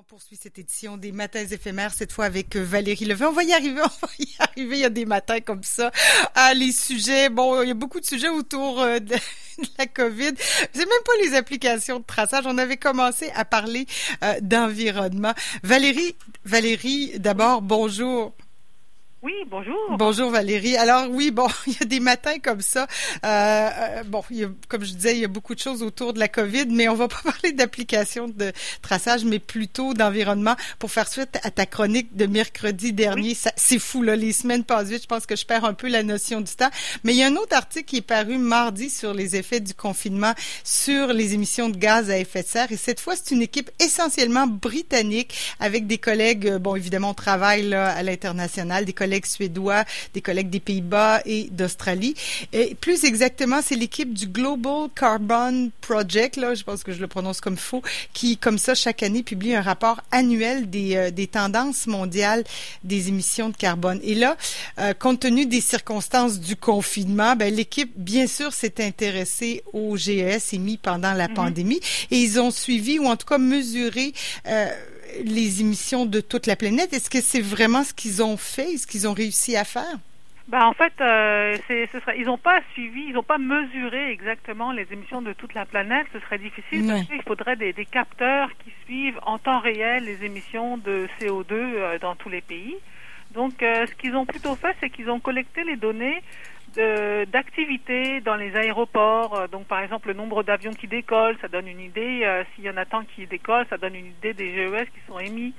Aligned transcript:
On 0.00 0.04
poursuit 0.04 0.38
cette 0.40 0.60
édition 0.60 0.96
des 0.96 1.10
matins 1.10 1.44
éphémères, 1.44 1.92
cette 1.92 2.12
fois 2.12 2.26
avec 2.26 2.54
euh, 2.54 2.62
Valérie 2.62 3.04
Levin. 3.04 3.30
On 3.30 3.32
va 3.32 3.42
y 3.42 3.52
arriver, 3.52 3.80
on 3.84 4.06
va 4.06 4.12
y 4.20 4.28
arriver. 4.38 4.76
Il 4.76 4.80
y 4.82 4.84
a 4.84 4.90
des 4.90 5.06
matins 5.06 5.40
comme 5.40 5.64
ça. 5.64 5.90
Ah, 6.36 6.54
les 6.54 6.70
sujets, 6.70 7.28
bon, 7.30 7.62
il 7.62 7.68
y 7.68 7.70
a 7.72 7.74
beaucoup 7.74 7.98
de 7.98 8.04
sujets 8.04 8.28
autour 8.28 8.80
euh, 8.80 9.00
de, 9.00 9.16
la 9.78 9.86
COVID. 9.86 10.34
C'est 10.38 10.86
même 10.86 11.04
pas 11.04 11.12
les 11.24 11.34
applications 11.34 11.98
de 11.98 12.04
traçage. 12.04 12.44
On 12.46 12.58
avait 12.58 12.76
commencé 12.76 13.32
à 13.34 13.44
parler 13.44 13.86
euh, 14.22 14.34
d'environnement. 14.40 15.34
Valérie, 15.64 16.14
Valérie, 16.44 17.18
d'abord, 17.18 17.60
bonjour. 17.60 18.34
Oui, 19.20 19.32
bonjour. 19.50 19.74
Bonjour 19.98 20.30
Valérie. 20.30 20.76
Alors 20.76 21.10
oui, 21.10 21.32
bon, 21.32 21.48
il 21.66 21.72
y 21.72 21.82
a 21.82 21.86
des 21.86 21.98
matins 21.98 22.38
comme 22.40 22.60
ça. 22.60 22.86
Euh, 23.24 23.28
euh, 23.28 24.02
bon, 24.04 24.22
il 24.30 24.36
y 24.36 24.44
a, 24.44 24.48
comme 24.68 24.84
je 24.84 24.92
disais, 24.94 25.16
il 25.16 25.18
y 25.18 25.24
a 25.24 25.28
beaucoup 25.28 25.56
de 25.56 25.58
choses 25.58 25.82
autour 25.82 26.12
de 26.12 26.20
la 26.20 26.28
COVID, 26.28 26.66
mais 26.70 26.86
on 26.88 26.94
va 26.94 27.08
pas 27.08 27.18
parler 27.24 27.50
d'application 27.50 28.28
de 28.28 28.52
traçage, 28.80 29.24
mais 29.24 29.40
plutôt 29.40 29.92
d'environnement. 29.92 30.54
Pour 30.78 30.92
faire 30.92 31.08
suite 31.08 31.36
à 31.42 31.50
ta 31.50 31.66
chronique 31.66 32.14
de 32.14 32.26
mercredi 32.26 32.92
dernier, 32.92 33.36
c'est 33.56 33.80
fou 33.80 34.04
là, 34.04 34.14
les 34.14 34.32
semaines 34.32 34.62
passent 34.62 34.88
vite. 34.88 35.02
Je 35.02 35.08
pense 35.08 35.26
que 35.26 35.34
je 35.34 35.44
perds 35.44 35.64
un 35.64 35.74
peu 35.74 35.88
la 35.88 36.04
notion 36.04 36.40
du 36.40 36.54
temps. 36.54 36.70
Mais 37.02 37.12
il 37.12 37.18
y 37.18 37.24
a 37.24 37.26
un 37.26 37.36
autre 37.36 37.56
article 37.56 37.86
qui 37.86 37.96
est 37.96 38.02
paru 38.02 38.38
mardi 38.38 38.88
sur 38.88 39.14
les 39.14 39.34
effets 39.34 39.60
du 39.60 39.74
confinement 39.74 40.34
sur 40.62 41.08
les 41.08 41.34
émissions 41.34 41.70
de 41.70 41.76
gaz 41.76 42.08
à 42.08 42.18
effet 42.18 42.44
de 42.44 42.48
serre. 42.48 42.70
Et 42.70 42.76
cette 42.76 43.00
fois, 43.00 43.14
c'est 43.16 43.34
une 43.34 43.42
équipe 43.42 43.72
essentiellement 43.80 44.46
britannique 44.46 45.56
avec 45.58 45.88
des 45.88 45.98
collègues. 45.98 46.46
Euh, 46.46 46.58
bon, 46.60 46.76
évidemment, 46.76 47.10
on 47.10 47.14
travaille 47.14 47.64
là, 47.64 47.88
à 47.88 48.04
l'international, 48.04 48.84
des 48.84 48.92
collègues 48.92 49.07
collègues 49.08 49.26
suédois, 49.26 49.84
des 50.12 50.20
collègues 50.20 50.50
des 50.50 50.60
Pays-Bas 50.60 51.22
et 51.24 51.48
d'Australie. 51.50 52.14
Et 52.52 52.74
plus 52.74 53.04
exactement, 53.04 53.60
c'est 53.62 53.74
l'équipe 53.74 54.12
du 54.12 54.26
Global 54.26 54.88
Carbon 54.94 55.70
Project, 55.80 56.36
là, 56.36 56.54
je 56.54 56.62
pense 56.62 56.82
que 56.82 56.92
je 56.92 57.00
le 57.00 57.06
prononce 57.06 57.40
comme 57.40 57.56
faux, 57.56 57.82
qui, 58.12 58.36
comme 58.36 58.58
ça, 58.58 58.74
chaque 58.74 59.02
année, 59.02 59.22
publie 59.22 59.54
un 59.54 59.62
rapport 59.62 60.02
annuel 60.10 60.68
des, 60.68 60.96
euh, 60.96 61.10
des 61.10 61.26
tendances 61.26 61.86
mondiales 61.86 62.44
des 62.84 63.08
émissions 63.08 63.48
de 63.48 63.56
carbone. 63.56 63.98
Et 64.02 64.14
là, 64.14 64.36
euh, 64.78 64.92
compte 64.92 65.20
tenu 65.20 65.46
des 65.46 65.62
circonstances 65.62 66.38
du 66.38 66.56
confinement, 66.56 67.34
ben, 67.34 67.54
l'équipe, 67.54 67.92
bien 67.96 68.26
sûr, 68.26 68.52
s'est 68.52 68.84
intéressée 68.84 69.62
aux 69.72 69.96
GES 69.96 70.52
émis 70.52 70.76
pendant 70.76 71.14
la 71.14 71.28
mm-hmm. 71.28 71.34
pandémie 71.34 71.80
et 72.10 72.18
ils 72.18 72.38
ont 72.38 72.50
suivi 72.50 72.98
ou 72.98 73.06
en 73.06 73.16
tout 73.16 73.26
cas 73.26 73.38
mesuré 73.38 74.12
euh, 74.46 74.68
les 75.24 75.60
émissions 75.60 76.06
de 76.06 76.20
toute 76.20 76.46
la 76.46 76.56
planète? 76.56 76.92
Est-ce 76.92 77.10
que 77.10 77.20
c'est 77.20 77.40
vraiment 77.40 77.84
ce 77.84 77.94
qu'ils 77.94 78.22
ont 78.22 78.36
fait, 78.36 78.76
ce 78.76 78.86
qu'ils 78.86 79.08
ont 79.08 79.12
réussi 79.14 79.56
à 79.56 79.64
faire? 79.64 79.98
Ben, 80.48 80.64
en 80.64 80.72
fait, 80.72 80.94
euh, 81.02 81.58
ce 81.68 82.00
serait, 82.00 82.18
ils 82.18 82.24
n'ont 82.24 82.38
pas 82.38 82.60
suivi, 82.72 83.04
ils 83.08 83.12
n'ont 83.12 83.22
pas 83.22 83.36
mesuré 83.36 84.10
exactement 84.10 84.72
les 84.72 84.86
émissions 84.90 85.20
de 85.20 85.34
toute 85.34 85.52
la 85.52 85.66
planète. 85.66 86.06
Ce 86.14 86.20
serait 86.20 86.38
difficile 86.38 86.86
parce 86.86 87.02
qu'il 87.02 87.22
faudrait 87.22 87.56
des, 87.56 87.74
capteurs 87.84 88.48
qui 88.64 88.72
suivent 88.86 89.20
en 89.26 89.36
temps 89.38 89.60
réel 89.60 90.04
les 90.04 90.24
émissions 90.24 90.78
de 90.78 91.06
CO2 91.20 91.52
euh, 91.52 91.98
dans 91.98 92.16
tous 92.16 92.30
les 92.30 92.40
pays. 92.40 92.76
Donc, 93.32 93.62
euh, 93.62 93.86
ce 93.86 93.94
qu'ils 93.94 94.16
ont 94.16 94.24
plutôt 94.24 94.54
fait, 94.54 94.74
c'est 94.80 94.88
qu'ils 94.88 95.10
ont 95.10 95.20
collecté 95.20 95.64
les 95.64 95.76
données 95.76 96.22
d'activités 96.74 98.20
dans 98.20 98.36
les 98.36 98.54
aéroports. 98.56 99.34
Euh, 99.34 99.46
donc, 99.48 99.66
par 99.66 99.80
exemple, 99.80 100.08
le 100.08 100.14
nombre 100.14 100.42
d'avions 100.42 100.72
qui 100.72 100.86
décollent, 100.86 101.36
ça 101.40 101.48
donne 101.48 101.68
une 101.68 101.80
idée. 101.80 102.22
Euh, 102.24 102.44
s'il 102.54 102.64
y 102.64 102.70
en 102.70 102.76
a 102.76 102.84
tant 102.84 103.04
qui 103.04 103.26
décollent, 103.26 103.66
ça 103.70 103.78
donne 103.78 103.94
une 103.94 104.06
idée 104.06 104.34
des 104.34 104.54
GES 104.54 104.86
qui 104.86 105.00
sont 105.06 105.18
émis. 105.18 105.54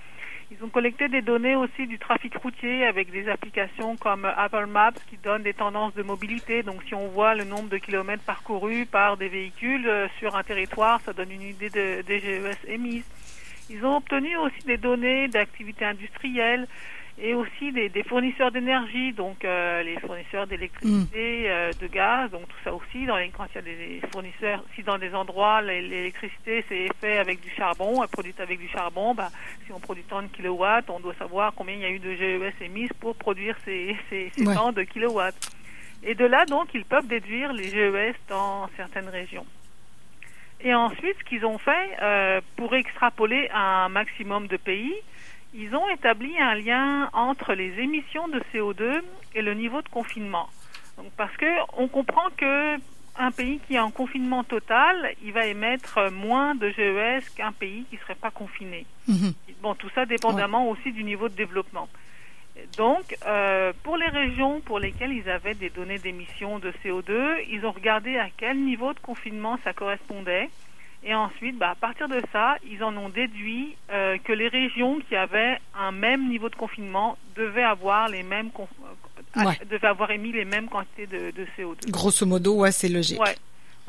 Ils 0.51 0.63
ont 0.63 0.69
collecté 0.69 1.09
des 1.09 1.21
données 1.21 1.55
aussi 1.55 1.85
du 1.85 1.99
trafic 1.99 2.35
routier 2.37 2.83
avec 2.85 3.11
des 3.11 3.29
applications 3.29 3.95
comme 3.97 4.25
Apple 4.25 4.65
Maps 4.65 4.93
qui 5.07 5.17
donnent 5.17 5.43
des 5.43 5.53
tendances 5.53 5.93
de 5.93 6.01
mobilité. 6.01 6.63
Donc, 6.63 6.81
si 6.87 6.95
on 6.95 7.07
voit 7.09 7.35
le 7.35 7.43
nombre 7.43 7.69
de 7.69 7.77
kilomètres 7.77 8.23
parcourus 8.23 8.87
par 8.87 9.15
des 9.17 9.29
véhicules 9.29 9.87
euh, 9.87 10.07
sur 10.17 10.35
un 10.35 10.43
territoire, 10.43 11.01
ça 11.01 11.13
donne 11.13 11.31
une 11.31 11.43
idée 11.43 11.69
de, 11.69 12.01
des 12.01 12.19
GES 12.19 12.57
émises. 12.67 13.05
Ils 13.69 13.85
ont 13.85 13.97
obtenu 13.97 14.35
aussi 14.37 14.65
des 14.65 14.77
données 14.77 15.27
d'activités 15.27 15.85
industrielles 15.85 16.67
et 17.21 17.33
aussi 17.33 17.71
des, 17.71 17.89
des 17.89 18.03
fournisseurs 18.03 18.51
d'énergie, 18.51 19.11
donc 19.13 19.43
euh, 19.43 19.83
les 19.83 19.99
fournisseurs 19.99 20.47
d'électricité, 20.47 21.43
mm. 21.43 21.45
euh, 21.47 21.71
de 21.79 21.87
gaz, 21.87 22.31
donc 22.31 22.47
tout 22.47 22.57
ça 22.63 22.73
aussi. 22.73 23.05
Dans 23.05 23.17
les, 23.17 23.29
quand 23.29 23.45
il 23.53 23.55
y 23.55 23.57
a 23.57 23.61
des 23.61 24.01
fournisseurs, 24.11 24.63
si 24.75 24.83
dans 24.83 24.97
des 24.97 25.13
endroits 25.13 25.61
l'électricité 25.61 26.63
c'est 26.69 26.87
fait 27.01 27.17
avec 27.17 27.41
du 27.41 27.49
charbon, 27.49 28.05
produite 28.11 28.39
avec 28.39 28.59
du 28.59 28.69
charbon, 28.69 29.13
bah, 29.13 29.29
si 29.65 29.71
on 29.73 29.79
produit 29.79 30.03
tant 30.03 30.21
de 30.21 30.27
kilowatts, 30.27 30.89
on 30.89 30.99
doit 30.99 31.15
savoir 31.15 31.53
combien 31.55 31.75
il 31.75 31.81
y 31.81 31.85
a 31.85 31.89
eu 31.89 31.99
de 31.99 32.13
GES 32.13 32.61
émises 32.61 32.93
pour 32.99 33.15
produire 33.15 33.55
ces, 33.65 33.97
ces, 34.09 34.31
ces 34.35 34.43
temps 34.45 34.71
de 34.71 34.83
kilowatts. 34.83 35.51
Et 36.03 36.15
de 36.15 36.25
là 36.25 36.45
donc 36.45 36.69
ils 36.73 36.85
peuvent 36.85 37.07
déduire 37.07 37.51
les 37.51 37.65
GES 37.65 38.15
dans 38.29 38.69
certaines 38.77 39.09
régions. 39.09 39.45
Et 40.61 40.73
ensuite, 40.73 41.15
ce 41.19 41.23
qu'ils 41.23 41.45
ont 41.45 41.57
fait 41.57 41.97
euh, 42.01 42.41
pour 42.57 42.75
extrapoler 42.75 43.49
un 43.53 43.87
maximum 43.87 44.47
de 44.47 44.57
pays, 44.57 44.93
ils 45.53 45.75
ont 45.75 45.89
établi 45.89 46.37
un 46.39 46.55
lien 46.55 47.09
entre 47.13 47.53
les 47.53 47.79
émissions 47.79 48.27
de 48.27 48.41
CO2 48.53 49.01
et 49.35 49.41
le 49.41 49.53
niveau 49.53 49.81
de 49.81 49.89
confinement. 49.89 50.47
Donc, 50.97 51.11
parce 51.17 51.35
que 51.37 51.45
on 51.77 51.87
comprend 51.87 52.29
que 52.37 52.77
un 53.17 53.31
pays 53.31 53.59
qui 53.67 53.75
est 53.75 53.79
en 53.79 53.91
confinement 53.91 54.43
total, 54.43 55.13
il 55.23 55.33
va 55.33 55.45
émettre 55.45 56.09
moins 56.11 56.55
de 56.55 56.69
GES 56.69 57.29
qu'un 57.35 57.51
pays 57.51 57.83
qui 57.89 57.95
ne 57.95 58.01
serait 58.01 58.15
pas 58.15 58.31
confiné. 58.31 58.85
Mhm. 59.07 59.33
Bon, 59.61 59.75
tout 59.75 59.89
ça 59.93 60.05
dépendamment 60.05 60.69
aussi 60.69 60.93
du 60.93 61.03
niveau 61.03 61.27
de 61.27 61.35
développement. 61.35 61.89
Donc, 62.77 63.15
euh, 63.25 63.73
pour 63.83 63.97
les 63.97 64.07
régions 64.07 64.61
pour 64.61 64.79
lesquelles 64.79 65.11
ils 65.11 65.29
avaient 65.29 65.53
des 65.53 65.69
données 65.69 65.99
d'émissions 65.99 66.59
de 66.59 66.71
CO2, 66.83 67.45
ils 67.49 67.65
ont 67.65 67.71
regardé 67.71 68.17
à 68.17 68.27
quel 68.35 68.57
niveau 68.63 68.93
de 68.93 68.99
confinement 68.99 69.59
ça 69.63 69.73
correspondait. 69.73 70.49
Et 71.03 71.13
ensuite, 71.13 71.57
bah, 71.57 71.71
à 71.71 71.75
partir 71.75 72.09
de 72.09 72.21
ça, 72.31 72.57
ils 72.69 72.83
en 72.83 72.95
ont 72.97 73.09
déduit 73.09 73.75
euh, 73.91 74.17
que 74.23 74.33
les 74.33 74.49
régions 74.49 74.99
qui 75.07 75.15
avaient 75.15 75.57
un 75.77 75.91
même 75.91 76.27
niveau 76.27 76.49
de 76.49 76.55
confinement 76.55 77.17
devaient 77.35 77.63
avoir 77.63 78.09
les 78.09 78.23
mêmes 78.23 78.49
euh, 79.37 79.51
devaient 79.69 79.87
avoir 79.87 80.11
émis 80.11 80.31
les 80.33 80.45
mêmes 80.45 80.67
quantités 80.67 81.07
de, 81.07 81.31
de 81.31 81.45
CO2. 81.57 81.89
Grosso 81.89 82.25
modo, 82.25 82.55
ouais, 82.55 82.71
c'est 82.71 82.89
logique. 82.89 83.19
Ouais. 83.21 83.35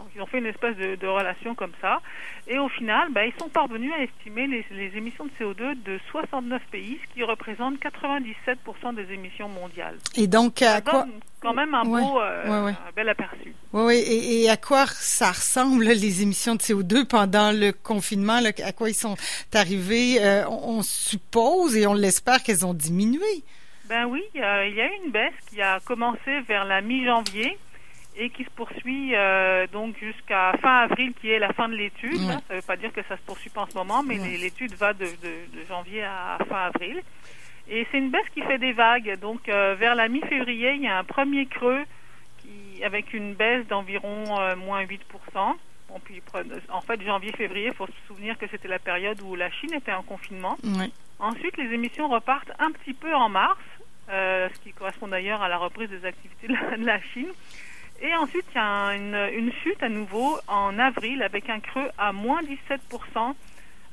Donc, 0.01 0.09
ils 0.17 0.23
ont 0.23 0.27
fait 0.27 0.39
une 0.39 0.47
espèce 0.47 0.77
de, 0.77 0.97
de 0.97 1.07
relation 1.07 1.55
comme 1.55 1.73
ça. 1.81 2.01
Et 2.49 2.59
au 2.59 2.69
final, 2.71 3.09
bah, 3.13 3.27
ils 3.27 3.35
sont 3.39 3.51
parvenus 3.51 3.93
à 3.93 4.03
estimer 4.03 4.47
les, 4.47 4.65
les, 4.71 4.97
émissions 4.97 5.27
de 5.27 5.31
CO2 5.39 5.83
de 5.83 6.01
69 6.11 6.63
pays, 6.71 6.99
ce 7.07 7.15
qui 7.15 7.23
représente 7.23 7.79
97% 7.79 8.95
des 8.95 9.13
émissions 9.13 9.49
mondiales. 9.49 9.99
Et 10.17 10.27
donc, 10.27 10.63
à 10.63 10.81
quoi 10.81 11.07
quand 11.41 11.55
même 11.55 11.75
un 11.75 11.85
beau, 11.85 12.21
euh, 12.21 12.69
un 12.69 12.93
bel 12.95 13.09
aperçu. 13.09 13.55
Oui, 13.73 13.83
oui. 13.85 13.95
Et, 13.97 14.43
et, 14.43 14.51
à 14.51 14.57
quoi 14.57 14.87
ça 14.87 15.31
ressemble 15.31 15.85
les 15.85 16.23
émissions 16.23 16.55
de 16.55 16.61
CO2 16.61 17.07
pendant 17.07 17.51
le 17.53 17.73
confinement? 17.73 18.41
À 18.65 18.73
quoi 18.73 18.91
ils 18.91 18.95
sont 18.95 19.17
arrivés? 19.55 20.19
Euh, 20.21 20.47
on, 20.49 20.83
suppose 20.83 21.77
et 21.77 21.87
on 21.87 21.95
l'espère 21.95 22.43
qu'elles 22.43 22.65
ont 22.65 22.75
diminué. 22.75 23.45
Ben 23.89 24.07
oui, 24.07 24.23
il 24.35 24.41
y 24.41 24.43
a 24.43 24.67
eu 24.67 25.05
une 25.05 25.11
baisse 25.11 25.35
qui 25.49 25.61
a 25.61 25.81
commencé 25.81 26.41
vers 26.47 26.65
la 26.65 26.81
mi-janvier 26.81 27.59
et 28.21 28.29
qui 28.29 28.45
se 28.45 28.51
poursuit 28.51 29.15
euh, 29.15 29.67
donc 29.73 29.97
jusqu'à 29.99 30.53
fin 30.61 30.81
avril, 30.83 31.15
qui 31.19 31.31
est 31.31 31.39
la 31.39 31.55
fin 31.55 31.71
de 31.71 31.75
l'étude. 31.75 32.19
Ça 32.19 32.41
ne 32.51 32.57
veut 32.57 32.67
pas 32.67 32.77
dire 32.77 32.93
que 32.93 33.03
ça 33.05 33.17
se 33.17 33.23
poursuit 33.23 33.49
pas 33.49 33.63
en 33.63 33.67
ce 33.67 33.75
moment, 33.75 34.03
mais 34.03 34.19
l'étude 34.19 34.75
va 34.75 34.93
de, 34.93 35.07
de, 35.07 35.59
de 35.59 35.65
janvier 35.67 36.03
à 36.05 36.37
fin 36.47 36.67
avril. 36.67 37.01
Et 37.71 37.87
c'est 37.91 37.97
une 37.97 38.11
baisse 38.11 38.29
qui 38.35 38.43
fait 38.43 38.59
des 38.59 38.73
vagues. 38.73 39.19
Donc 39.21 39.49
euh, 39.49 39.75
vers 39.75 39.95
la 39.95 40.09
mi-février, 40.09 40.75
il 40.75 40.83
y 40.83 40.87
a 40.87 40.99
un 40.99 41.05
premier 41.05 41.47
creux 41.47 41.83
qui, 42.39 42.85
avec 42.85 43.15
une 43.15 43.33
baisse 43.33 43.67
d'environ 43.69 44.39
euh, 44.39 44.55
moins 44.55 44.85
8%. 44.85 44.99
Bon, 45.35 45.99
puis, 46.05 46.23
en 46.69 46.81
fait, 46.83 47.03
janvier-février, 47.03 47.69
il 47.69 47.75
faut 47.75 47.87
se 47.87 48.07
souvenir 48.07 48.37
que 48.37 48.47
c'était 48.49 48.69
la 48.69 48.79
période 48.79 49.21
où 49.23 49.35
la 49.35 49.51
Chine 49.51 49.73
était 49.73 49.93
en 49.93 50.03
confinement. 50.03 50.57
Ensuite, 51.19 51.57
les 51.57 51.73
émissions 51.75 52.09
repartent 52.09 52.53
un 52.59 52.71
petit 52.71 52.93
peu 52.93 53.13
en 53.13 53.29
mars, 53.29 53.59
ce 54.09 54.61
qui 54.63 54.73
correspond 54.73 55.09
d'ailleurs 55.09 55.43
à 55.43 55.49
la 55.49 55.59
reprise 55.59 55.91
des 55.91 56.05
activités 56.05 56.47
de 56.47 56.87
la, 56.87 57.01
Chine. 57.13 57.33
Et 58.03 58.15
ensuite, 58.15 58.47
il 58.55 58.57
y 58.57 58.61
a 58.61 58.95
une, 58.95 59.15
une, 59.35 59.53
chute 59.53 59.83
à 59.83 59.89
nouveau 59.89 60.39
en 60.49 60.79
avril 60.79 61.23
avec 61.23 61.51
un 61.51 61.61
creux 61.61 61.91
à 61.99 62.13
moins 62.13 62.41
17% 62.43 63.35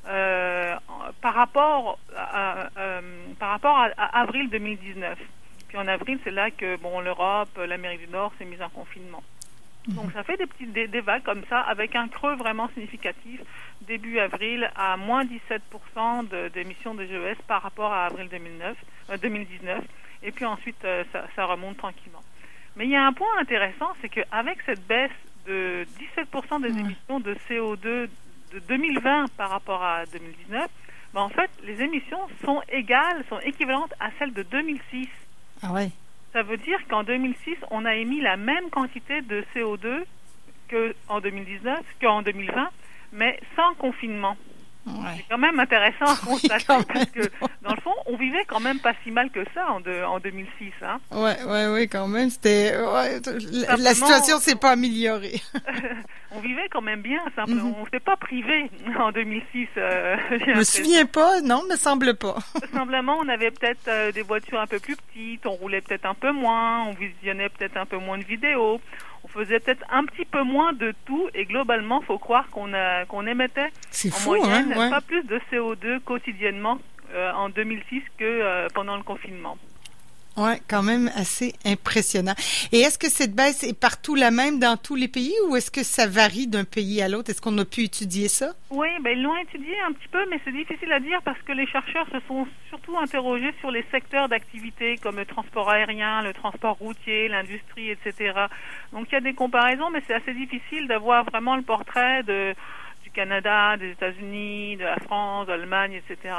euh, 0.07 0.75
par 1.21 1.33
rapport 1.33 1.99
à, 2.15 2.69
euh, 2.77 3.01
par 3.37 3.49
rapport 3.49 3.77
à, 3.77 4.19
avril 4.21 4.49
2019. 4.49 5.19
Puis 5.67 5.77
en 5.77 5.85
avril, 5.87 6.17
c'est 6.23 6.31
là 6.31 6.49
que 6.49 6.77
bon 6.77 7.01
l'Europe, 7.01 7.49
l'Amérique 7.57 8.05
du 8.05 8.11
Nord 8.13 8.31
s'est 8.37 8.45
mise 8.45 8.61
en 8.61 8.69
confinement. 8.69 9.21
Mhm. 9.89 9.95
Donc 9.95 10.11
ça 10.13 10.23
fait 10.23 10.37
des 10.37 10.45
petites 10.45 10.71
des, 10.71 11.01
vagues 11.01 11.23
comme 11.23 11.43
ça 11.49 11.59
avec 11.59 11.93
un 11.97 12.07
creux 12.07 12.35
vraiment 12.35 12.69
significatif 12.69 13.41
début 13.81 14.19
avril 14.19 14.71
à 14.77 14.95
moins 14.95 15.25
17% 15.25 16.51
d'émissions 16.53 16.95
de, 16.95 17.05
GES 17.05 17.41
par 17.45 17.61
rapport 17.61 17.91
à 17.91 18.05
avril 18.05 18.29
2009, 18.29 18.77
2019 19.21 19.77
euh, 19.77 19.81
et 20.23 20.31
puis 20.31 20.45
ensuite 20.45 20.81
ça, 21.11 21.27
ça, 21.35 21.45
remonte 21.45 21.77
tranquillement. 21.77 22.23
Mais 22.77 22.85
il 22.85 22.91
y 22.91 22.95
a 22.95 23.05
un 23.05 23.13
point 23.13 23.27
intéressant, 23.39 23.89
c'est 24.01 24.09
qu'avec 24.09 24.59
cette 24.65 24.85
baisse 24.87 25.11
de 25.47 25.85
17% 26.17 26.61
des 26.61 26.69
émissions 26.79 27.19
de 27.19 27.33
CO2 27.49 28.07
de 28.53 28.59
2020 28.67 29.25
par 29.35 29.49
rapport 29.49 29.83
à 29.83 30.05
2019, 30.05 30.69
ben 31.13 31.21
en 31.21 31.29
fait, 31.29 31.49
les 31.63 31.81
émissions 31.81 32.19
sont 32.45 32.61
égales, 32.69 33.23
sont 33.29 33.39
équivalentes 33.39 33.93
à 33.99 34.09
celles 34.19 34.33
de 34.33 34.43
2006. 34.43 35.07
Ah 35.63 35.73
ouais. 35.73 35.89
Ça 36.33 36.43
veut 36.43 36.57
dire 36.57 36.77
qu'en 36.87 37.03
2006, 37.03 37.55
on 37.71 37.83
a 37.85 37.95
émis 37.95 38.21
la 38.21 38.37
même 38.37 38.69
quantité 38.69 39.21
de 39.21 39.43
CO2 39.55 40.03
qu'en 40.69 41.19
2019, 41.19 41.79
qu'en 41.99 42.21
2020, 42.21 42.69
mais 43.13 43.39
sans 43.55 43.73
confinement. 43.75 44.37
C'est 45.15 45.25
quand 45.29 45.37
même 45.37 45.59
intéressant 45.59 46.05
à 46.05 46.15
constater 46.25 46.65
parce 46.67 47.05
que, 47.11 47.21
dans 47.61 47.73
le 47.75 47.81
fond, 47.81 47.93
on 48.05 48.17
vivait 48.17 48.45
quand 48.47 48.59
même 48.59 48.79
pas 48.79 48.93
si 49.03 49.11
mal 49.11 49.29
que 49.29 49.43
ça 49.53 49.71
en, 49.71 49.81
en 50.05 50.19
2006. 50.19 50.71
Hein. 50.81 50.99
Ouais, 51.11 51.37
ouais, 51.43 51.67
ouais, 51.67 51.87
quand 51.87 52.07
même. 52.07 52.29
C'était, 52.29 52.73
la 52.73 53.93
situation 53.93 54.37
s'est 54.39 54.55
pas 54.55 54.71
améliorée. 54.71 55.41
on 56.31 56.39
vivait 56.39 56.67
quand 56.71 56.81
même 56.81 57.01
bien, 57.01 57.19
simplement. 57.35 57.63
Mm 57.63 57.71
-hmm. 57.71 57.81
On 57.81 57.85
s'est 57.91 57.99
pas 57.99 58.17
privé 58.17 58.69
en 58.99 59.11
2006. 59.11 59.67
Euh, 59.77 60.17
je 60.31 60.57
me 60.57 60.63
souviens 60.63 61.05
pas, 61.05 61.41
non, 61.41 61.61
me 61.69 61.75
semble 61.75 62.15
pas. 62.15 62.37
Simplement, 62.73 63.17
on 63.23 63.27
avait 63.29 63.51
peut-être 63.51 63.87
euh, 63.87 64.11
des 64.11 64.23
voitures 64.23 64.59
un 64.59 64.67
peu 64.67 64.79
plus 64.79 64.95
petites, 64.95 65.45
on 65.45 65.55
roulait 65.61 65.81
peut-être 65.81 66.05
un 66.05 66.13
peu 66.23 66.31
moins, 66.31 66.83
on 66.89 66.93
visionnait 66.93 67.49
peut-être 67.49 67.77
un 67.77 67.85
peu 67.85 67.97
moins 67.97 68.17
de 68.17 68.23
vidéos, 68.35 68.79
on 69.27 69.39
faisait 69.39 69.59
peut-être 69.59 69.83
un 69.89 70.05
petit 70.05 70.25
peu 70.25 70.43
moins 70.43 70.73
de 70.73 70.93
tout, 71.05 71.29
et 71.33 71.45
globalement, 71.45 72.01
faut 72.01 72.17
croire 72.17 72.49
qu'on 72.49 72.71
qu'on 73.07 73.27
émettait 73.27 73.71
en 74.05 74.11
fou, 74.11 74.35
moyenne 74.35 74.73
hein, 74.73 74.79
ouais. 74.79 74.89
pas 74.89 75.01
plus 75.01 75.23
de 75.23 75.39
CO2 75.51 75.99
quotidiennement 76.01 76.79
euh, 77.13 77.31
en 77.33 77.49
2006 77.49 78.01
que 78.17 78.23
euh, 78.23 78.67
pendant 78.73 78.97
le 78.97 79.03
confinement. 79.03 79.57
Oui, 80.37 80.51
quand 80.69 80.83
même 80.83 81.09
assez 81.15 81.53
impressionnant. 81.65 82.35
Et 82.71 82.81
est-ce 82.81 82.99
que 82.99 83.09
cette 83.09 83.33
baisse 83.33 83.63
est 83.63 83.77
partout 83.77 84.13
la 84.13 84.29
même 84.29 84.59
dans 84.59 84.77
tous 84.77 84.93
les 84.93 85.07
pays 85.07 85.33
ou 85.47 85.55
est-ce 85.55 85.71
que 85.71 85.81
ça 85.81 86.05
varie 86.05 86.45
d'un 86.45 86.63
pays 86.63 87.01
à 87.01 87.09
l'autre? 87.09 87.31
Est-ce 87.31 87.41
qu'on 87.41 87.57
a 87.57 87.65
pu 87.65 87.81
étudier 87.85 88.27
ça? 88.27 88.53
Oui, 88.69 88.87
ben, 89.01 89.17
ils 89.17 89.23
l'ont 89.23 89.35
étudié 89.37 89.73
un 89.87 89.93
petit 89.93 90.07
peu, 90.09 90.23
mais 90.29 90.39
c'est 90.45 90.51
difficile 90.51 90.91
à 90.91 90.99
dire 90.99 91.19
parce 91.23 91.41
que 91.41 91.53
les 91.53 91.65
chercheurs 91.65 92.05
se 92.11 92.19
sont 92.27 92.47
surtout 92.69 92.95
interrogés 92.99 93.51
sur 93.61 93.71
les 93.71 93.83
secteurs 93.89 94.29
d'activité 94.29 94.97
comme 94.97 95.15
le 95.15 95.25
transport 95.25 95.71
aérien, 95.71 96.21
le 96.21 96.33
transport 96.33 96.77
routier, 96.77 97.29
l'industrie, 97.29 97.89
etc. 97.89 98.33
Donc 98.93 99.07
il 99.09 99.13
y 99.13 99.17
a 99.17 99.21
des 99.21 99.33
comparaisons, 99.33 99.89
mais 99.89 100.03
c'est 100.05 100.13
assez 100.13 100.33
difficile 100.35 100.87
d'avoir 100.87 101.25
vraiment 101.25 101.55
le 101.55 101.63
portrait 101.63 102.21
du 102.21 103.09
Canada, 103.11 103.75
des 103.77 103.89
États-Unis, 103.89 104.77
de 104.77 104.83
la 104.83 104.97
France, 104.97 105.47
de 105.47 105.53
l'Allemagne, 105.53 105.93
etc. 105.93 106.35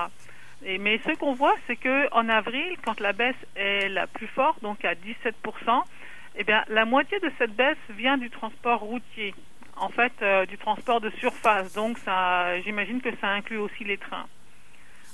Mais 0.62 1.00
ce 1.06 1.16
qu'on 1.16 1.34
voit, 1.34 1.54
c'est 1.66 1.76
que 1.76 2.12
en 2.12 2.28
avril, 2.28 2.76
quand 2.84 3.00
la 3.00 3.12
baisse 3.12 3.36
est 3.54 3.88
la 3.88 4.06
plus 4.06 4.26
forte, 4.26 4.62
donc 4.62 4.84
à 4.84 4.94
17% 4.94 5.82
eh 6.40 6.44
bien, 6.44 6.64
la 6.68 6.84
moitié 6.84 7.18
de 7.18 7.30
cette 7.36 7.54
baisse 7.54 7.76
vient 7.90 8.16
du 8.16 8.30
transport 8.30 8.80
routier, 8.80 9.34
en 9.76 9.88
fait, 9.88 10.12
euh, 10.22 10.46
du 10.46 10.56
transport 10.56 11.00
de 11.00 11.10
surface. 11.18 11.74
Donc, 11.74 11.98
ça, 11.98 12.60
j'imagine 12.60 13.00
que 13.00 13.14
ça 13.20 13.28
inclut 13.28 13.58
aussi 13.58 13.82
les 13.82 13.98
trains. 13.98 14.26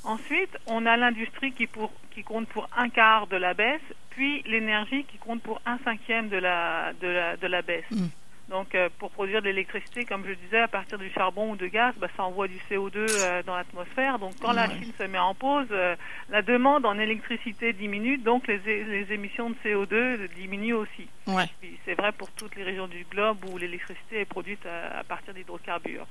Ensuite, 0.05 0.59
on 0.67 0.85
a 0.85 0.99
l'industrie 0.99 1.53
qui, 1.53 1.67
pour, 1.67 1.93
qui 2.11 2.23
compte 2.23 2.47
pour 2.49 2.69
un 2.77 2.91
quart 2.91 3.27
de 3.27 3.37
la 3.37 3.55
baisse, 3.55 3.81
puis 4.11 4.43
l'énergie 4.43 5.05
qui 5.05 5.17
compte 5.17 5.43
pour 5.43 5.63
un 5.65 5.79
cinquième 5.79 6.29
de 6.29 6.37
la 6.37 7.63
baisse. 7.63 7.91
Mm. 7.91 8.09
Donc, 8.49 8.75
euh, 8.75 8.91
pour 8.99 9.11
produire 9.11 9.41
de 9.41 9.47
l'électricité, 9.47 10.05
comme 10.05 10.25
je 10.27 10.35
disais, 10.35 10.61
à 10.61 10.69
partir 10.69 10.99
du 10.99 11.11
charbon 11.11 11.53
ou 11.53 11.57
de 11.57 11.67
gaz, 11.67 11.95
bah, 11.97 12.09
ça 12.17 12.25
envoie 12.25 12.47
du 12.47 12.59
CO2 12.71 12.97
euh, 12.97 13.43
dans 13.43 13.57
l'atmosphère. 13.57 14.19
Donc, 14.19 14.35
quand 14.41 14.53
la. 14.53 14.69
Chine 14.69 14.93
se 14.99 15.05
met 15.05 15.19
en 15.19 15.35
pause, 15.35 15.69
euh, 15.71 15.95
la 16.31 16.43
demande 16.43 16.85
en 16.85 16.99
électricité 16.99 17.73
diminue, 17.73 18.19
donc 18.19 18.47
les, 18.49 18.59
les 18.59 19.13
émissions 19.13 19.51
de 19.51 19.57
CO2 19.65 20.29
diminuent 20.35 20.75
aussi. 20.75 21.07
Ouais. 21.27 21.45
C'est 21.85 21.95
vrai 21.95 22.13
pour 22.13 22.31
toutes 22.33 22.57
les 22.57 22.65
régions 22.65 22.89
du 22.89 23.05
globe 23.11 23.39
où 23.51 23.57
l'électricité 23.57 24.21
est 24.21 24.25
produite 24.25 24.65
à, 24.67 24.99
à 24.99 25.05
partir 25.05 25.33
d'hydrocarbures. 25.33 26.07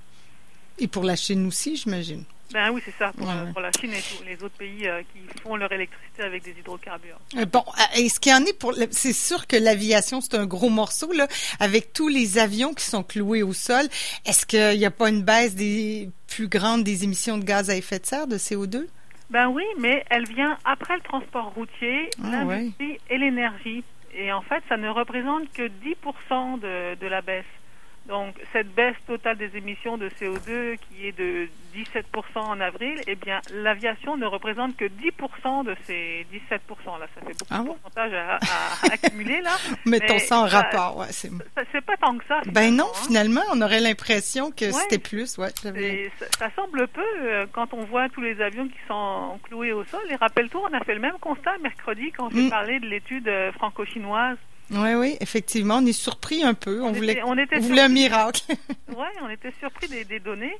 Et 0.79 0.87
pour 0.87 1.03
la 1.03 1.15
Chine 1.15 1.45
aussi, 1.47 1.75
j'imagine. 1.75 2.23
Ben 2.51 2.69
oui, 2.71 2.81
c'est 2.85 2.93
ça, 2.99 3.11
pour, 3.17 3.25
Ouais, 3.27 3.33
euh, 3.33 3.45
ouais. 3.45 3.51
pour 3.51 3.61
la 3.61 3.71
Chine 3.71 3.91
et 3.93 4.01
tous 4.15 4.23
les 4.23 4.35
autres 4.43 4.55
pays 4.57 4.87
euh, 4.87 5.01
qui 5.11 5.21
font 5.41 5.55
leur 5.55 5.71
électricité 5.71 6.21
avec 6.23 6.43
des 6.43 6.51
hydrocarbures. 6.51 7.17
Euh, 7.37 7.45
Bon, 7.45 7.63
euh, 7.67 7.97
et 7.99 8.09
ce 8.09 8.19
qui 8.19 8.31
en 8.31 8.41
est 8.45 8.57
pour, 8.57 8.75
c'est 8.91 9.13
sûr 9.13 9.47
que 9.47 9.55
l'aviation 9.55 10.21
c'est 10.21 10.35
un 10.35 10.45
gros 10.45 10.69
morceau 10.69 11.11
là, 11.13 11.27
avec 11.59 11.93
tous 11.93 12.09
les 12.09 12.37
avions 12.37 12.73
qui 12.75 12.83
sont 12.85 13.01
cloués 13.03 13.41
au 13.41 13.53
sol. 13.53 13.85
Est-ce 14.25 14.45
qu'il 14.45 14.77
n'y 14.77 14.85
a 14.85 14.91
pas 14.91 15.09
une 15.09 15.23
baisse 15.23 15.55
des 15.55 16.09
plus 16.27 16.47
grande 16.47 16.83
des 16.83 17.03
émissions 17.03 17.37
de 17.39 17.43
gaz 17.43 17.69
à 17.71 17.75
effet 17.75 17.97
de 17.99 18.05
serre 18.05 18.27
de 18.27 18.37
CO2 18.37 18.85
Ben 19.31 19.47
oui, 19.47 19.63
mais 19.79 20.03
elle 20.11 20.27
vient 20.27 20.55
après 20.63 20.95
le 20.95 21.01
transport 21.01 21.53
routier, 21.55 22.09
Ah, 22.23 22.43
l'industrie 22.45 22.99
et 23.09 23.17
l'énergie. 23.17 23.83
Et 24.15 24.31
en 24.31 24.41
fait, 24.43 24.63
ça 24.69 24.77
ne 24.77 24.89
représente 24.89 25.51
que 25.53 25.63
10% 25.63 26.59
de, 26.59 26.93
de 26.99 27.07
la 27.07 27.21
baisse. 27.23 27.45
Donc, 28.05 28.35
cette 28.51 28.67
baisse 28.75 28.97
totale 29.07 29.37
des 29.37 29.55
émissions 29.55 29.97
de 29.97 30.09
CO2 30.09 30.77
qui 30.77 31.07
est 31.07 31.17
de 31.17 31.47
17% 31.73 32.03
en 32.35 32.59
avril, 32.59 32.99
eh 33.07 33.15
bien, 33.15 33.39
l'aviation 33.53 34.17
ne 34.17 34.25
représente 34.25 34.75
que 34.75 34.83
10% 34.85 35.63
de 35.63 35.73
ces 35.85 36.27
17%. 36.33 36.99
Là, 36.99 37.07
ça 37.15 37.21
fait 37.25 37.31
beaucoup 37.39 37.45
Ah 37.49 37.59
de 37.59 37.63
bon? 37.67 37.73
pourcentage 37.75 38.13
à, 38.13 38.35
à 38.35 38.39
accumuler, 38.93 39.39
là. 39.41 39.51
Mettons 39.85 40.13
Mais 40.15 40.19
ça 40.19 40.39
en 40.39 40.47
rapport. 40.47 40.97
Ouais, 40.97 41.05
c'est... 41.11 41.31
C'est 41.71 41.81
pas 41.85 41.95
tant 41.95 42.17
que 42.17 42.25
ça. 42.25 42.41
Ben 42.47 42.75
non, 42.75 42.87
finalement, 42.93 42.93
hein. 42.93 43.07
finalement, 43.07 43.41
on 43.53 43.61
aurait 43.61 43.79
l'impression 43.79 44.51
que 44.51 44.65
Ouais. 44.65 44.71
c'était 44.73 44.99
plus. 44.99 45.37
Ouais, 45.37 45.49
ça, 46.19 46.25
ça 46.37 46.49
semble 46.57 46.87
peu 46.89 47.01
euh, 47.21 47.45
quand 47.53 47.73
on 47.73 47.85
voit 47.85 48.09
tous 48.09 48.21
les 48.21 48.41
avions 48.41 48.67
qui 48.67 48.77
sont 48.87 49.39
cloués 49.43 49.71
au 49.71 49.85
sol. 49.85 50.01
Et 50.09 50.15
rappelle-toi, 50.15 50.67
on 50.69 50.73
a 50.77 50.83
fait 50.83 50.93
le 50.95 50.99
même 50.99 51.17
constat 51.21 51.57
mercredi 51.61 52.11
quand 52.11 52.29
j'ai 52.31 52.47
Mm. 52.47 52.49
parlé 52.49 52.79
de 52.81 52.85
l'étude 52.87 53.27
euh, 53.29 53.51
franco-chinoise. 53.53 54.37
Oui, 54.71 54.93
oui, 54.95 55.17
effectivement, 55.21 55.75
on 55.77 55.85
est 55.85 55.91
surpris 55.93 56.43
un 56.43 56.53
peu. 56.53 56.81
On, 56.81 56.87
On 56.87 56.91
voulait, 56.93 57.21
on 57.23 57.37
était 57.37 57.57
on 57.57 57.61
voulait 57.61 57.81
un 57.81 57.89
miracle. 57.89 58.41
Ouais, 58.95 59.07
on 59.23 59.29
était 59.29 59.51
surpris 59.59 59.87
des, 59.87 60.03
des 60.05 60.19
données. 60.19 60.55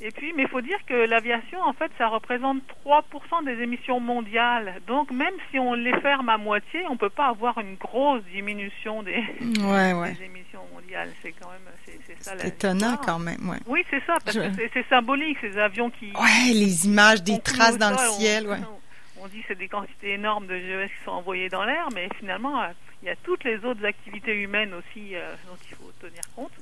Et 0.00 0.10
puis, 0.10 0.32
mais 0.34 0.42
il 0.44 0.48
faut 0.48 0.60
dire 0.62 0.78
que 0.86 0.94
l'aviation, 0.94 1.58
en 1.62 1.72
fait, 1.74 1.90
ça 1.98 2.08
représente 2.08 2.58
3% 2.86 3.44
des 3.46 3.62
émissions 3.62 3.98
mondiales. 4.00 4.80
Donc, 4.86 5.10
même 5.10 5.32
si 5.50 5.58
on 5.58 5.72
les 5.74 5.92
ferme 6.00 6.28
à 6.30 6.36
moitié, 6.38 6.80
on 6.90 6.96
peut 6.98 7.08
pas 7.10 7.28
avoir 7.28 7.58
une 7.58 7.76
grosse 7.76 8.22
diminution 8.32 9.02
des, 9.02 9.24
ouais, 9.60 9.92
ouais. 10.00 10.12
des 10.14 10.24
émissions 10.24 10.60
mondiales. 10.74 11.10
C'est 11.22 11.32
quand 11.32 11.48
même, 11.50 11.60
c'est 12.06 12.22
ça. 12.22 12.34
la- 12.34 12.46
étonnant 12.46 12.96
quand 13.04 13.18
même. 13.18 13.48
Ouais. 13.48 13.56
Oui, 13.66 13.84
c'est 13.90 14.00
ça, 14.06 14.14
parce 14.24 14.36
Je- 14.36 14.40
que 14.40 14.70
c'est- 14.74 14.88
symbolique, 14.90 15.38
ces 15.40 15.56
avions 15.58 15.88
qui, 15.90 16.06
ouais, 16.06 16.52
les 16.52 16.86
images, 16.86 17.22
des 17.22 17.32
on 17.32 17.38
traces 17.38 17.78
dans 17.78 17.90
le 17.90 17.96
sol, 17.96 18.06
on- 18.10 18.20
ciel. 18.20 18.46
Ouais. 18.48 18.58
On 19.22 19.28
dit 19.28 19.40
que 19.40 19.46
c'est 19.48 19.58
des 19.58 19.68
quantités 19.68 20.12
énormes 20.12 20.46
de 20.46 20.56
GES 20.58 20.88
qui 20.88 21.04
sont 21.04 21.12
envoyées 21.12 21.48
dans 21.48 21.64
l'air, 21.64 21.88
mais 21.94 22.08
finalement, 22.18 22.60
il 23.02 23.06
y 23.06 23.10
a 23.10 23.16
toutes 23.16 23.44
les 23.44 23.64
autres 23.64 23.84
activités 23.84 24.34
humaines 24.34 24.74
aussi 24.74 25.14
euh, 25.14 25.34
dont 25.46 25.56
il 25.68 25.76
faut 25.76 25.92
tenir 26.00 26.22
compte. 26.34 26.52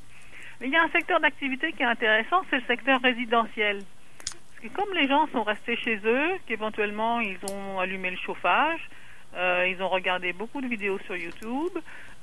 Mais 0.61 0.69
il 0.69 0.73
y 0.73 0.77
a 0.77 0.83
un 0.83 0.89
secteur 0.89 1.21
d'activité 1.21 1.73
qui 1.73 1.83
est 1.83 1.87
intéressant, 1.87 2.43
c'est 2.51 2.57
le 2.57 2.67
secteur 2.67 3.01
résidentiel. 3.01 3.83
Parce 4.19 4.61
que 4.63 4.69
comme 4.69 4.93
les 4.95 5.09
gens 5.09 5.27
sont 5.29 5.43
restés 5.43 5.77
chez 5.77 6.01
eux, 6.05 6.31
qu'éventuellement 6.47 7.21
ils 7.21 7.39
ont 7.51 7.79
allumé 7.79 8.11
le 8.11 8.17
chauffage, 8.17 8.89
euh, 9.37 9.67
ils 9.69 9.83
ont 9.83 9.89
regardé 9.89 10.33
beaucoup 10.33 10.61
de 10.61 10.67
vidéos 10.67 10.99
sur 11.07 11.17
YouTube, 11.17 11.73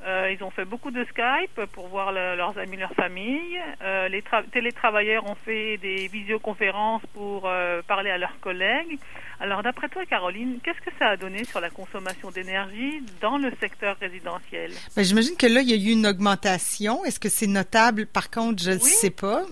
euh, 0.04 0.32
ils 0.36 0.44
ont 0.44 0.50
fait 0.50 0.66
beaucoup 0.66 0.90
de 0.92 1.04
Skype 1.06 1.66
pour 1.74 1.88
voir 1.88 2.12
le- 2.12 2.36
leurs 2.36 2.58
amis, 2.58 2.78
leurs 2.78 2.94
familles. 2.94 3.60
Euh, 3.84 4.08
les 4.08 4.22
tra- 4.22 4.44
télétravailleurs 4.50 5.26
ont 5.30 5.36
fait 5.36 5.78
des 5.78 6.08
visioconférences 6.08 7.04
pour 7.14 7.44
euh, 7.46 7.82
parler 7.88 8.10
à 8.10 8.18
leurs 8.18 8.40
collègues. 8.40 8.98
Alors 9.40 9.62
d'après 9.62 9.90
toi, 9.90 10.04
Caroline, 10.06 10.60
qu'est-ce 10.64 10.82
que 10.82 10.92
ça 10.98 11.10
a 11.10 11.18
donné 11.18 11.44
sur 11.44 11.60
la 11.62 11.70
consommation 11.70 12.32
d'énergie 12.32 13.04
dans 13.22 13.38
le 13.38 13.52
secteur 13.60 13.96
résidentiel? 14.00 14.72
Ben, 14.96 15.04
J'imagine 15.04 15.36
que 15.38 15.46
là, 15.48 15.62
il 15.62 15.70
y 15.70 15.74
a 15.74 15.90
eu 15.90 15.94
une 15.94 16.08
augmentation. 16.08 17.04
Est-ce 17.06 17.20
que 17.20 17.30
c'est 17.30 17.48
notable? 17.48 18.08
Par 18.08 18.32
contre, 18.32 18.64
je 18.64 18.72
ne 18.72 18.76
Oui. 18.76 18.82
sais 18.82 19.12
pas. 19.12 19.44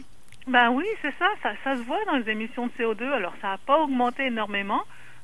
Ben 0.47 0.71
oui, 0.71 0.85
c'est 1.03 1.13
ça, 1.19 1.27
ça, 1.43 1.51
ça 1.63 1.75
se 1.75 1.81
voit 1.83 2.03
dans 2.05 2.15
les 2.17 2.27
émissions 2.31 2.65
de 2.67 2.71
CO2. 2.79 3.03
Alors 3.11 3.33
ça 3.41 3.49
n'a 3.49 3.57
pas 3.67 3.79
augmenté 3.83 4.25
énormément, 4.25 4.81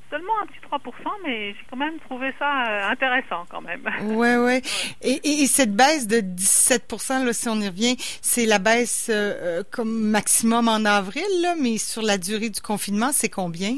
seulement 0.09 0.33
un 0.41 0.45
petit 0.45 0.59
3%, 0.71 0.91
mais 1.23 1.53
j'ai 1.53 1.65
quand 1.69 1.77
même 1.77 1.99
trouvé 1.99 2.33
ça 2.39 2.63
euh, 2.63 2.89
intéressant 2.89 3.45
quand 3.49 3.61
même. 3.61 3.81
Ouais, 4.15 4.37
ouais. 4.37 4.61
Et, 5.01 5.19
et, 5.23 5.43
et 5.43 5.47
cette 5.47 5.75
baisse 5.75 6.07
de 6.07 6.19
17 6.19 6.91
là, 7.25 7.33
si 7.33 7.49
on 7.49 7.55
y 7.55 7.67
revient, 7.67 7.95
c'est 8.21 8.45
la 8.45 8.59
baisse 8.59 9.09
euh, 9.09 9.59
euh, 9.59 9.63
comme 9.71 10.09
maximum 10.09 10.67
en 10.67 10.85
avril, 10.85 11.23
là, 11.41 11.55
mais 11.59 11.77
sur 11.77 12.01
la 12.01 12.17
durée 12.17 12.49
du 12.49 12.61
confinement, 12.61 13.11
c'est 13.11 13.29
combien? 13.29 13.77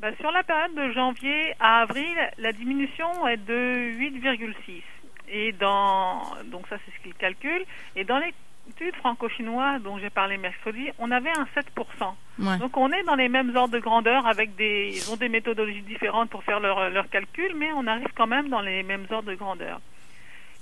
Ben, 0.00 0.14
sur 0.20 0.30
la 0.30 0.42
période 0.42 0.74
de 0.74 0.92
janvier 0.92 1.54
à 1.60 1.82
avril, 1.82 2.16
la 2.38 2.52
diminution 2.52 3.26
est 3.26 3.38
de 3.38 3.90
8,6. 3.98 4.82
Et 5.28 5.52
dans 5.52 6.20
donc 6.46 6.66
ça 6.68 6.76
c'est 6.84 6.92
ce 6.96 7.02
qu'ils 7.02 7.14
calculent. 7.14 7.64
Et 7.96 8.04
dans 8.04 8.18
l'étude 8.66 8.94
franco-chinoise 8.96 9.82
dont 9.82 9.98
j'ai 9.98 10.10
parlé 10.10 10.36
mercredi, 10.36 10.90
on 10.98 11.10
avait 11.10 11.30
un 11.30 11.46
7%. 11.56 12.14
Ouais. 12.38 12.58
Donc 12.58 12.76
on 12.76 12.90
est 12.90 13.02
dans 13.04 13.14
les 13.14 13.28
mêmes 13.28 13.54
ordres 13.54 13.74
de 13.74 13.78
grandeur 13.78 14.26
avec 14.26 14.56
des 14.56 14.90
ils 14.94 15.10
ont 15.10 15.16
des 15.16 15.28
méthodologies 15.28 15.82
différentes 15.82 16.30
pour 16.30 16.42
faire 16.42 16.60
leurs 16.60 16.90
leur 16.90 17.08
calculs, 17.08 17.54
mais 17.56 17.70
on 17.76 17.86
arrive 17.86 18.08
quand 18.14 18.26
même 18.26 18.48
dans 18.48 18.60
les 18.60 18.82
mêmes 18.82 19.06
ordres 19.10 19.30
de 19.30 19.36
grandeur. 19.36 19.80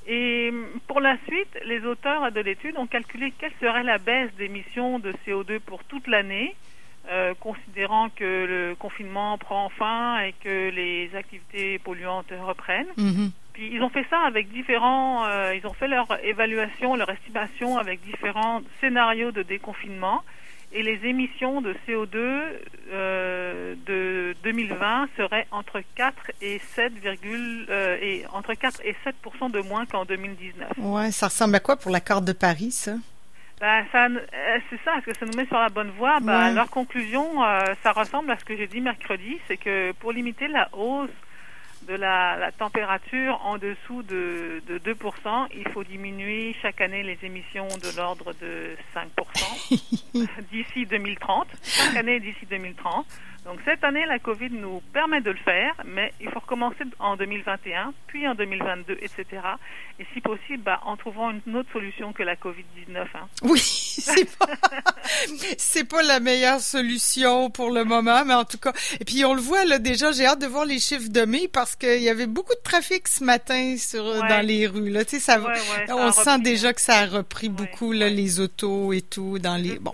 Et 0.06 0.52
pour 0.88 1.00
la 1.00 1.16
suite, 1.28 1.58
les 1.64 1.84
auteurs 1.84 2.32
de 2.32 2.40
l'étude 2.40 2.76
ont 2.76 2.86
calculé 2.86 3.32
quelle 3.38 3.52
serait 3.60 3.84
la 3.84 3.98
baisse 3.98 4.34
d'émissions 4.36 4.98
de 4.98 5.12
CO2 5.24 5.60
pour 5.60 5.84
toute 5.84 6.08
l'année, 6.08 6.56
euh, 7.08 7.34
considérant 7.38 8.08
que 8.08 8.24
le 8.24 8.74
confinement 8.74 9.38
prend 9.38 9.68
fin 9.68 10.20
et 10.20 10.34
que 10.42 10.70
les 10.70 11.14
activités 11.14 11.78
polluantes 11.78 12.32
reprennent. 12.40 12.92
Mhm. 12.96 13.30
Puis 13.52 13.70
ils 13.72 13.82
ont 13.82 13.90
fait 13.90 14.06
ça 14.08 14.20
avec 14.20 14.50
différents, 14.50 15.26
euh, 15.26 15.54
ils 15.54 15.66
ont 15.66 15.74
fait 15.74 15.88
leur 15.88 16.06
évaluation, 16.24 16.96
leur 16.96 17.10
estimation 17.10 17.76
avec 17.76 18.00
différents 18.02 18.62
scénarios 18.80 19.32
de 19.32 19.42
déconfinement. 19.42 20.22
Et 20.74 20.82
les 20.82 21.04
émissions 21.04 21.60
de 21.60 21.74
CO2 21.86 22.16
euh, 22.16 23.74
de 23.84 24.34
2020 24.42 25.08
seraient 25.18 25.46
entre 25.50 25.82
4 25.96 26.30
et 26.40 26.58
7, 26.58 26.94
euh, 27.04 27.98
et 28.00 28.24
entre 28.32 28.54
4 28.54 28.80
et 28.82 28.96
7% 29.04 29.50
de 29.50 29.60
moins 29.60 29.84
qu'en 29.84 30.06
2019. 30.06 30.70
Ouais, 30.78 31.10
ça 31.10 31.26
ressemble 31.26 31.56
à 31.56 31.60
quoi 31.60 31.76
pour 31.76 31.90
l'accord 31.90 32.22
de 32.22 32.32
Paris, 32.32 32.70
ça? 32.70 32.92
Ben, 33.60 33.84
ça, 33.92 34.08
c'est 34.70 34.80
ça, 34.82 34.96
est-ce 34.96 35.04
que 35.04 35.18
ça 35.18 35.26
nous 35.26 35.36
met 35.36 35.46
sur 35.46 35.58
la 35.58 35.68
bonne 35.68 35.90
voie? 35.90 36.20
Ben, 36.20 36.54
Leur 36.54 36.70
conclusion, 36.70 37.42
ça 37.82 37.92
ressemble 37.92 38.30
à 38.30 38.38
ce 38.38 38.44
que 38.44 38.56
j'ai 38.56 38.66
dit 38.66 38.80
mercredi, 38.80 39.38
c'est 39.46 39.58
que 39.58 39.92
pour 39.92 40.10
limiter 40.12 40.48
la 40.48 40.70
hausse 40.72 41.10
de 41.86 41.94
la, 41.94 42.36
la, 42.36 42.52
température 42.52 43.40
en 43.44 43.58
dessous 43.58 44.02
de, 44.02 44.62
de 44.66 44.78
2%, 44.78 45.48
il 45.56 45.68
faut 45.70 45.84
diminuer 45.84 46.54
chaque 46.62 46.80
année 46.80 47.02
les 47.02 47.18
émissions 47.22 47.68
de 47.68 47.96
l'ordre 47.96 48.32
de 48.40 48.76
5% 48.94 50.28
d'ici 50.52 50.86
2030, 50.86 51.48
chaque 51.64 51.96
année 51.96 52.20
d'ici 52.20 52.46
2030. 52.48 53.06
Donc 53.44 53.58
cette 53.64 53.82
année, 53.82 54.06
la 54.06 54.20
COVID 54.20 54.50
nous 54.50 54.80
permet 54.92 55.20
de 55.20 55.30
le 55.30 55.36
faire, 55.38 55.74
mais 55.84 56.12
il 56.20 56.30
faut 56.30 56.38
recommencer 56.38 56.84
en 57.00 57.16
2021, 57.16 57.92
puis 58.06 58.26
en 58.28 58.36
2022, 58.36 58.98
etc. 59.00 59.26
Et 59.98 60.06
si 60.14 60.20
possible, 60.20 60.62
bah, 60.62 60.80
en 60.84 60.96
trouvant 60.96 61.32
une 61.32 61.56
autre 61.56 61.72
solution 61.72 62.12
que 62.12 62.22
la 62.22 62.36
COVID-19. 62.36 62.98
Hein. 63.14 63.28
Oui, 63.42 63.58
c'est 63.58 64.38
pas, 64.38 64.46
c'est 65.58 65.84
pas 65.84 66.02
la 66.02 66.20
meilleure 66.20 66.60
solution 66.60 67.50
pour 67.50 67.70
le 67.70 67.84
moment, 67.84 68.24
mais 68.24 68.34
en 68.34 68.44
tout 68.44 68.58
cas. 68.58 68.72
Et 69.00 69.04
puis 69.04 69.24
on 69.24 69.34
le 69.34 69.40
voit 69.40 69.64
là 69.64 69.78
déjà, 69.78 70.12
j'ai 70.12 70.26
hâte 70.26 70.40
de 70.40 70.46
voir 70.46 70.64
les 70.64 70.78
chiffres 70.78 71.08
de 71.08 71.24
mai 71.24 71.48
parce 71.48 71.76
qu'il 71.76 72.02
y 72.02 72.08
avait 72.08 72.26
beaucoup 72.26 72.54
de 72.54 72.62
trafic 72.62 73.08
ce 73.08 73.24
matin 73.24 73.76
sur 73.78 74.04
dans 74.04 74.46
les 74.46 74.66
rues. 74.66 74.90
Là, 74.90 75.04
tu 75.04 75.16
sais, 75.16 75.20
ça, 75.20 75.40
on 75.90 76.12
sent 76.12 76.38
déjà 76.40 76.68
hein. 76.68 76.72
que 76.72 76.80
ça 76.80 76.98
a 76.98 77.06
repris 77.06 77.48
beaucoup 77.48 77.92
là, 77.92 78.08
les 78.08 78.40
autos 78.40 78.92
et 78.92 79.02
tout 79.02 79.38
dans 79.38 79.56
les. 79.56 79.78
bon, 79.78 79.92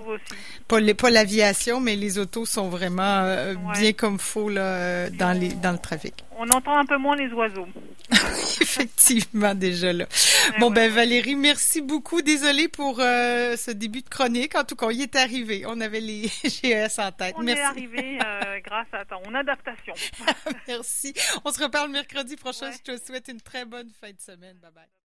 pas, 0.66 0.80
les, 0.80 0.94
pas 0.94 1.10
l'aviation, 1.10 1.80
mais 1.80 1.96
les 1.96 2.18
autos 2.18 2.44
sont 2.44 2.68
vraiment 2.68 3.22
euh, 3.24 3.54
bien 3.74 3.92
comme 3.92 4.18
faut 4.18 4.48
là, 4.48 4.60
euh, 4.60 5.10
dans, 5.10 5.32
les, 5.32 5.48
dans 5.48 5.72
le 5.72 5.78
trafic. 5.78 6.14
On 6.38 6.48
entend 6.50 6.78
un 6.78 6.84
peu 6.84 6.96
moins 6.96 7.16
les 7.16 7.32
oiseaux. 7.32 7.66
Effectivement, 8.60 9.54
déjà 9.54 9.92
là. 9.92 10.06
bon, 10.60 10.70
ben 10.70 10.90
Valérie, 10.90 11.34
merci 11.34 11.80
beaucoup. 11.80 12.22
Désolée 12.22 12.68
pour 12.68 13.00
euh, 13.00 13.56
ce 13.56 13.70
début 13.72 14.02
de 14.02 14.08
chronique. 14.08 14.54
En 14.54 14.64
tout 14.64 14.76
cas, 14.76 14.90
il 14.90 15.02
est 15.02 15.16
arrivé. 15.16 15.64
On 15.66 15.80
avait 15.80 16.00
les 16.00 16.28
GES 16.44 16.98
en 16.98 17.10
tête. 17.12 17.34
On 17.36 17.42
merci. 17.42 17.60
est 17.60 17.64
arrivé 17.64 18.18
grâce 18.64 18.86
à 18.92 19.04
ton 19.04 19.34
adaptation. 19.34 19.94
merci. 20.68 21.12
On 21.44 21.50
se 21.50 21.62
reparle 21.62 21.90
mercredi 21.90 22.36
prochain. 22.36 22.70
Je 22.70 22.92
te 22.92 23.04
souhaite 23.04 23.28
une 23.28 23.40
très 23.40 23.64
bonne 23.64 23.90
fin 24.00 24.10
de 24.10 24.20
semaine. 24.20 24.56
Bye 24.62 24.70
bye. 24.74 24.88